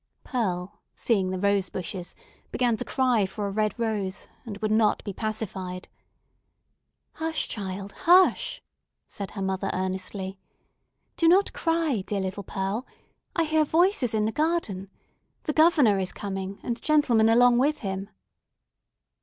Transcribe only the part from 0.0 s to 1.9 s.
Pearl, seeing the rose